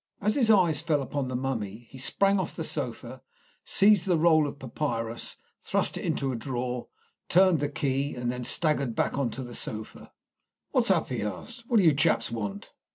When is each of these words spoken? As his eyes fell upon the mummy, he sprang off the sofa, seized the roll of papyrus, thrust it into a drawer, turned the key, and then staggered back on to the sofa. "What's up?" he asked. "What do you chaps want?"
As 0.19 0.33
his 0.33 0.49
eyes 0.49 0.81
fell 0.81 1.03
upon 1.03 1.27
the 1.27 1.35
mummy, 1.35 1.85
he 1.91 1.99
sprang 1.99 2.39
off 2.39 2.55
the 2.55 2.63
sofa, 2.63 3.21
seized 3.63 4.07
the 4.07 4.17
roll 4.17 4.47
of 4.47 4.57
papyrus, 4.57 5.37
thrust 5.61 5.95
it 5.95 6.03
into 6.03 6.31
a 6.31 6.35
drawer, 6.35 6.87
turned 7.29 7.59
the 7.59 7.69
key, 7.69 8.15
and 8.15 8.31
then 8.31 8.43
staggered 8.43 8.95
back 8.95 9.19
on 9.19 9.29
to 9.29 9.43
the 9.43 9.53
sofa. 9.53 10.11
"What's 10.71 10.89
up?" 10.89 11.09
he 11.09 11.21
asked. 11.21 11.65
"What 11.67 11.77
do 11.77 11.83
you 11.83 11.93
chaps 11.93 12.31
want?" 12.31 12.71